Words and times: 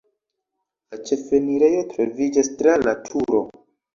La 0.93 0.97
ĉefenirejo 1.09 1.83
troviĝas 1.91 2.51
tra 2.61 2.75
la 2.87 2.95
turo. 3.11 3.45